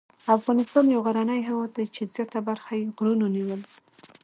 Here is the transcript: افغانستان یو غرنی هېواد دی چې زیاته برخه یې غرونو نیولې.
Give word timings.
افغانستان 0.37 0.85
یو 0.87 1.01
غرنی 1.05 1.41
هېواد 1.49 1.69
دی 1.77 1.85
چې 1.95 2.01
زیاته 2.13 2.39
برخه 2.47 2.71
یې 2.79 2.91
غرونو 2.97 3.25
نیولې. 3.35 3.67